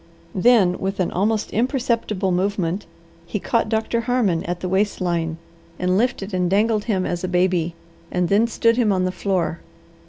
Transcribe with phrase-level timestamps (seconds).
[0.33, 2.87] Then, with an almost imperceptible movement,
[3.27, 5.37] he caught Doctor Harmon at the waist line,
[5.77, 7.75] and lifted and dangled him as a baby,
[8.09, 9.59] and then stood him on the floor.